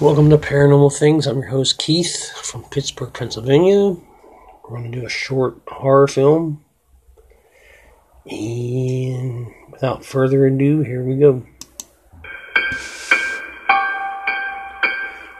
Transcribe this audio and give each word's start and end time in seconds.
Welcome 0.00 0.28
to 0.30 0.38
Paranormal 0.38 0.98
Things. 0.98 1.24
I'm 1.24 1.36
your 1.36 1.50
host 1.50 1.78
Keith 1.78 2.32
from 2.42 2.64
Pittsburgh, 2.64 3.12
Pennsylvania. 3.12 3.96
We're 4.64 4.70
going 4.70 4.90
to 4.90 5.00
do 5.00 5.06
a 5.06 5.08
short 5.08 5.60
horror 5.68 6.08
film. 6.08 6.64
And 8.26 9.46
without 9.70 10.04
further 10.04 10.46
ado, 10.46 10.80
here 10.80 11.04
we 11.04 11.14
go. 11.14 11.46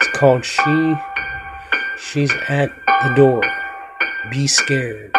It's 0.01 0.09
called 0.15 0.45
She 0.45 0.95
She's 1.99 2.31
at 2.49 2.71
the 3.03 3.13
Door. 3.17 3.43
Be 4.31 4.47
scared. 4.47 5.13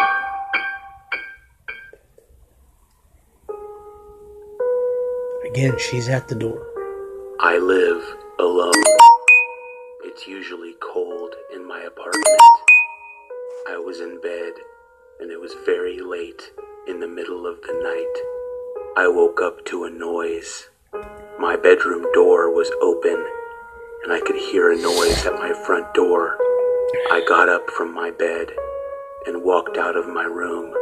Again, 5.46 5.76
she's 5.78 6.08
at 6.08 6.26
the 6.26 6.34
door. 6.34 6.66
I 7.38 7.58
live 7.58 8.02
alone. 8.38 8.72
It's 10.16 10.26
usually 10.26 10.74
cold 10.80 11.34
in 11.54 11.68
my 11.68 11.82
apartment. 11.82 12.40
I 13.68 13.76
was 13.76 14.00
in 14.00 14.18
bed 14.18 14.54
and 15.20 15.30
it 15.30 15.38
was 15.38 15.52
very 15.66 16.00
late 16.00 16.52
in 16.88 17.00
the 17.00 17.06
middle 17.06 17.46
of 17.46 17.60
the 17.60 17.74
night. 17.74 18.96
I 18.96 19.08
woke 19.08 19.42
up 19.42 19.66
to 19.66 19.84
a 19.84 19.90
noise. 19.90 20.70
My 21.38 21.54
bedroom 21.54 22.06
door 22.14 22.50
was 22.50 22.70
open 22.80 23.26
and 24.04 24.10
I 24.10 24.20
could 24.20 24.36
hear 24.36 24.72
a 24.72 24.80
noise 24.80 25.26
at 25.26 25.34
my 25.34 25.52
front 25.52 25.92
door. 25.92 26.38
I 27.12 27.22
got 27.28 27.50
up 27.50 27.68
from 27.68 27.94
my 27.94 28.10
bed 28.10 28.52
and 29.26 29.44
walked 29.44 29.76
out 29.76 29.98
of 29.98 30.08
my 30.08 30.24
room. 30.24 30.72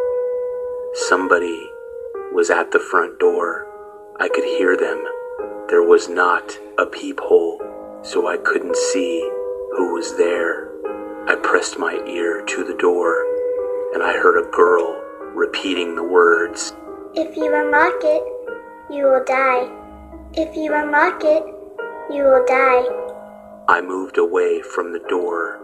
Somebody 1.08 1.68
was 2.32 2.50
at 2.50 2.70
the 2.70 2.78
front 2.78 3.18
door. 3.18 3.66
I 4.20 4.28
could 4.28 4.44
hear 4.44 4.76
them. 4.76 5.02
There 5.68 5.82
was 5.82 6.08
not 6.08 6.56
a 6.78 6.86
peephole, 6.86 7.63
so 8.04 8.28
I 8.28 8.36
couldn't 8.38 8.76
see 8.76 9.20
who 9.76 9.94
was 9.94 10.16
there. 10.16 10.70
I 11.26 11.36
pressed 11.42 11.78
my 11.78 11.94
ear 12.06 12.44
to 12.44 12.64
the 12.64 12.74
door, 12.74 13.24
and 13.94 14.02
I 14.02 14.12
heard 14.12 14.38
a 14.38 14.50
girl 14.50 15.00
repeating 15.34 15.94
the 15.96 16.02
words 16.04 16.74
If 17.14 17.36
you 17.36 17.54
unlock 17.54 17.98
it, 18.02 18.22
you 18.90 19.04
will 19.04 19.24
die. 19.24 19.68
If 20.34 20.54
you 20.56 20.74
unlock 20.74 21.22
it, 21.24 21.42
you 22.12 22.22
will 22.24 22.44
die. 22.46 22.84
I 23.68 23.80
moved 23.80 24.18
away 24.18 24.60
from 24.62 24.92
the 24.92 24.98
door, 25.08 25.58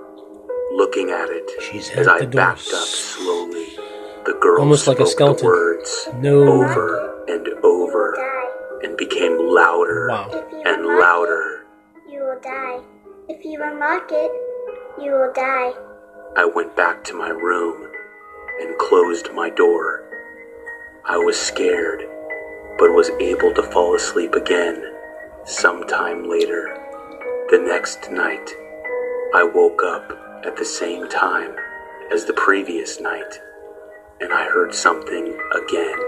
looking 0.74 1.10
at 1.10 1.28
it 1.28 1.50
She's 1.60 1.90
as 1.90 2.08
I 2.08 2.24
backed 2.24 2.72
up 2.72 2.88
slowly. 2.88 3.66
The 4.24 4.38
girl 4.40 4.60
Almost 4.60 4.86
like 4.86 5.00
a 5.00 5.06
spoke 5.06 5.38
the 5.38 5.38
skeleton. 5.38 5.46
words 5.46 6.08
No. 6.16 6.42
over 6.64 7.24
and 7.28 7.46
over 7.64 8.14
and 8.82 8.96
became 8.96 9.36
louder 9.38 10.08
Wow. 10.10 10.30
And 10.64 10.66
unlock 10.82 11.00
louder. 11.00 11.66
You 12.20 12.26
will 12.26 12.40
die. 12.40 12.78
If 13.28 13.46
you 13.46 13.62
unlock 13.62 14.10
it, 14.10 14.30
you 15.02 15.12
will 15.12 15.32
die. 15.32 15.72
I 16.36 16.44
went 16.44 16.76
back 16.76 17.02
to 17.04 17.14
my 17.14 17.30
room 17.30 17.90
and 18.60 18.76
closed 18.76 19.32
my 19.32 19.48
door. 19.48 20.04
I 21.06 21.16
was 21.16 21.40
scared, 21.40 22.00
but 22.78 22.92
was 22.92 23.08
able 23.20 23.54
to 23.54 23.62
fall 23.62 23.94
asleep 23.94 24.34
again 24.34 24.84
sometime 25.46 26.28
later. 26.28 26.76
The 27.48 27.58
next 27.58 28.10
night, 28.10 28.50
I 29.34 29.42
woke 29.42 29.82
up 29.82 30.12
at 30.44 30.58
the 30.58 30.64
same 30.64 31.08
time 31.08 31.56
as 32.12 32.26
the 32.26 32.34
previous 32.34 33.00
night, 33.00 33.40
and 34.20 34.30
I 34.30 34.44
heard 34.44 34.74
something 34.74 35.40
again. 35.54 35.98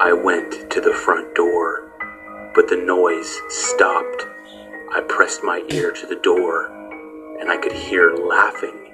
I 0.00 0.12
went 0.14 0.68
to 0.72 0.80
the 0.80 0.92
front 0.92 1.36
door, 1.36 1.92
but 2.56 2.66
the 2.66 2.76
noise 2.76 3.32
stopped. 3.50 4.33
I 4.94 5.00
pressed 5.00 5.42
my 5.42 5.60
ear 5.72 5.90
to 5.90 6.06
the 6.06 6.20
door, 6.22 6.66
and 7.40 7.50
I 7.50 7.56
could 7.56 7.72
hear 7.72 8.14
laughing. 8.14 8.92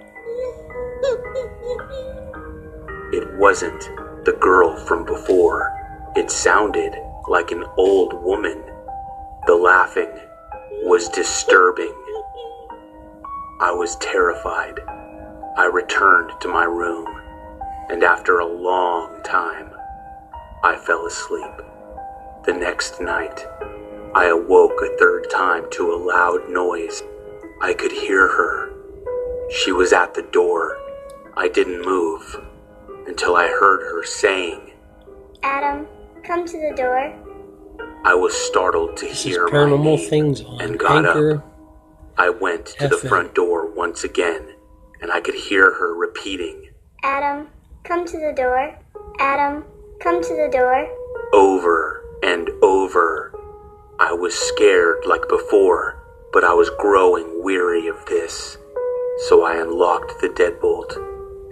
It 3.12 3.37
wasn't 3.37 3.83
the 4.25 4.34
girl 4.41 4.78
from 4.87 5.05
before. 5.05 5.71
It 6.16 6.31
sounded 6.31 6.94
like 7.28 7.50
an 7.50 7.65
old 7.77 8.15
woman. 8.15 8.65
The 9.47 9.55
laughing 9.55 10.09
was 10.84 11.10
disturbing. 11.10 11.94
I 13.60 13.71
was 13.71 13.97
terrified. 13.97 14.81
I 15.59 15.66
returned 15.71 16.31
to 16.41 16.49
my 16.49 16.65
room, 16.65 17.06
and 17.91 18.03
after 18.03 18.39
a 18.39 18.47
long 18.47 19.22
time, 19.22 19.71
I 20.65 20.77
fell 20.77 21.05
asleep. 21.05 21.53
The 22.47 22.55
next 22.55 23.03
night, 23.03 23.47
I 24.15 24.26
awoke 24.26 24.81
a 24.82 24.97
third 24.98 25.28
time 25.31 25.65
to 25.72 25.93
a 25.93 25.97
loud 25.97 26.48
noise. 26.48 27.03
I 27.62 27.75
could 27.75 27.93
hear 27.93 28.26
her. 28.28 28.72
She 29.50 29.72
was 29.72 29.93
at 29.93 30.15
the 30.15 30.22
door. 30.22 30.76
I 31.37 31.48
didn't 31.48 31.82
move 31.84 32.37
until 33.06 33.37
I 33.37 33.47
heard 33.48 33.81
her 33.82 34.04
saying, 34.04 34.72
Adam, 35.43 35.87
come 36.25 36.44
to 36.47 36.53
the 36.60 36.75
door. 36.76 37.15
I 38.04 38.15
was 38.15 38.34
startled 38.34 38.97
to 38.98 39.06
This 39.06 39.19
is 39.19 39.25
hear 39.25 39.44
my 39.47 39.50
Paranormal 39.53 39.98
name 39.98 40.10
Things 40.10 40.42
on 40.42 40.60
and 40.60 40.78
got 40.78 41.06
Anchor. 41.06 41.37
up. 41.37 41.47
I 42.19 42.31
went 42.31 42.66
to 42.66 42.88
the 42.88 42.97
front 42.97 43.34
door 43.34 43.71
once 43.72 44.04
again, 44.04 44.42
and 45.00 45.10
I 45.12 45.21
could 45.21 45.34
hear 45.34 45.72
her 45.72 45.94
repeating 45.94 46.69
Adam, 47.03 47.48
come 47.84 48.04
to 48.06 48.19
the 48.19 48.32
door. 48.37 48.77
Adam, 49.21 49.65
come 50.00 50.22
to 50.22 50.28
the 50.37 50.48
door. 50.53 50.87
over 51.32 52.04
and 52.22 52.50
over. 52.62 53.32
I 54.00 54.15
was 54.15 54.34
scared 54.34 55.05
like 55.05 55.28
before, 55.28 56.03
but 56.33 56.43
I 56.43 56.55
was 56.55 56.71
growing 56.78 57.44
weary 57.44 57.87
of 57.87 58.06
this. 58.06 58.56
So 59.28 59.44
I 59.44 59.61
unlocked 59.61 60.22
the 60.22 60.28
deadbolt, 60.31 60.97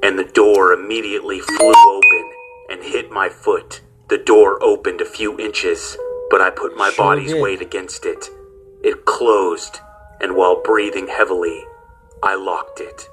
and 0.03 0.19
the 0.19 0.25
door 0.25 0.73
immediately 0.73 1.41
flew 1.41 1.75
open 1.87 2.33
and 2.71 2.83
hit 2.83 3.11
my 3.11 3.29
foot. 3.29 3.83
The 4.09 4.17
door 4.17 4.65
opened 4.65 5.03
a 5.03 5.05
few 5.05 5.39
inches, 5.39 5.99
but 6.31 6.41
I 6.41 6.49
put 6.49 6.75
my 6.75 6.89
Sure 6.89 7.05
body's 7.05 7.35
did. 7.35 7.43
weight 7.43 7.61
against 7.61 8.07
it. 8.07 8.31
It 8.83 9.05
closed, 9.05 9.81
and 10.19 10.35
while 10.35 10.63
breathing 10.63 11.09
heavily, 11.09 11.67
I 12.23 12.35
locked 12.35 12.81
it. 12.81 13.11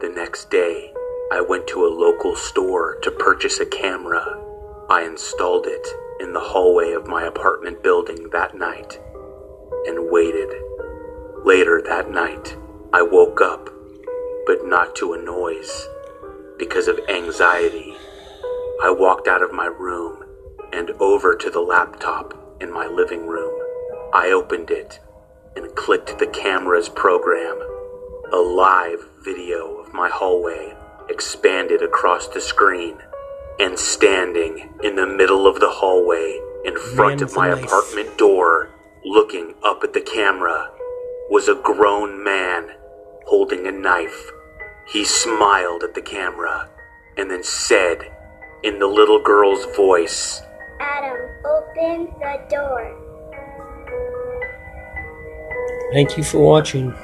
The 0.00 0.08
next 0.08 0.50
day, 0.50 0.92
I 1.30 1.40
went 1.40 1.68
to 1.68 1.86
a 1.86 1.94
local 1.94 2.34
store 2.34 2.98
to 3.02 3.12
purchase 3.12 3.60
a 3.60 3.66
camera. 3.66 4.36
I 4.90 5.02
installed 5.02 5.68
it 5.68 5.86
in 6.20 6.32
the 6.32 6.40
hallway 6.40 6.92
of 6.92 7.06
my 7.06 7.24
apartment 7.24 7.82
building 7.82 8.28
that 8.32 8.56
night 8.56 9.00
and 9.86 10.10
waited. 10.10 10.48
Later 11.44 11.82
that 11.82 12.10
night, 12.10 12.56
I 12.92 13.02
woke 13.02 13.40
up, 13.40 13.68
but 14.46 14.64
not 14.64 14.94
to 14.96 15.12
a 15.12 15.22
noise. 15.22 15.88
Because 16.58 16.88
of 16.88 17.00
anxiety, 17.08 17.94
I 18.82 18.90
walked 18.90 19.28
out 19.28 19.42
of 19.42 19.52
my 19.52 19.66
room 19.66 20.24
and 20.72 20.90
over 21.00 21.34
to 21.34 21.50
the 21.50 21.60
laptop 21.60 22.58
in 22.60 22.72
my 22.72 22.86
living 22.86 23.26
room. 23.26 23.60
I 24.12 24.30
opened 24.30 24.70
it 24.70 25.00
and 25.56 25.74
clicked 25.74 26.18
the 26.18 26.26
camera's 26.26 26.88
program. 26.88 27.58
A 28.32 28.36
live 28.36 29.08
video 29.24 29.76
of 29.78 29.92
my 29.92 30.08
hallway 30.08 30.74
expanded 31.08 31.82
across 31.82 32.28
the 32.28 32.40
screen, 32.40 32.98
and 33.60 33.78
standing 33.78 34.70
in 34.82 34.96
the 34.96 35.06
middle 35.06 35.46
of 35.46 35.60
the 35.60 35.68
hallway 35.68 36.40
in 36.64 36.76
front 36.94 37.20
Man 37.20 37.22
of 37.22 37.36
my 37.36 37.48
with 37.50 37.60
knife. 37.60 37.66
apartment 37.66 38.18
door, 38.18 38.70
looking 39.04 39.54
up 39.62 39.84
at 39.84 39.92
the 39.92 40.00
camera, 40.00 40.70
was 41.30 41.48
a 41.48 41.54
grown 41.54 42.22
man 42.22 42.68
holding 43.26 43.66
a 43.66 43.72
knife. 43.72 44.30
He 44.86 45.04
smiled 45.04 45.82
at 45.82 45.94
the 45.94 46.02
camera 46.02 46.68
and 47.16 47.30
then 47.30 47.42
said 47.42 48.12
in 48.62 48.78
the 48.78 48.86
little 48.86 49.22
girl's 49.22 49.64
voice, 49.76 50.42
Adam, 50.80 51.16
open 51.44 52.12
the 52.18 52.40
door. 52.50 53.00
Thank 55.92 56.16
you 56.16 56.24
for 56.24 56.38
watching. 56.38 56.94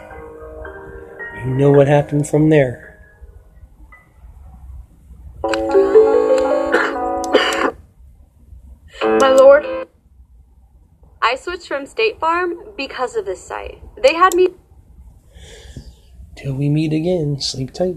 You 1.44 1.54
know 1.54 1.70
what 1.70 1.86
happened 1.86 2.28
from 2.28 2.50
there. 2.50 2.89
I 11.22 11.36
switched 11.36 11.68
from 11.68 11.86
State 11.86 12.18
Farm 12.18 12.54
because 12.76 13.14
of 13.14 13.26
this 13.26 13.42
site. 13.42 13.82
They 14.02 14.14
had 14.14 14.34
me 14.34 14.48
Till 16.36 16.54
we 16.54 16.68
meet 16.70 16.92
again, 16.92 17.38
sleep 17.40 17.72
tight. 17.72 17.96